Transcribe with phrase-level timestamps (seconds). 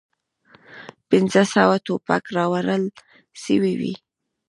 [1.09, 2.83] پنځه سوه توپک راوړل
[3.43, 3.93] سوي وې.